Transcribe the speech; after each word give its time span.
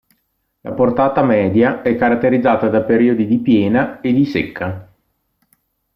La 0.61 0.71
portata 0.71 1.21
media 1.21 1.83
è 1.83 1.95
caratterizzata 1.95 2.69
da 2.69 2.81
periodi 2.81 3.27
di 3.27 3.37
piena 3.37 4.01
e 4.01 4.11
di 4.13 4.25
secca. 4.25 4.91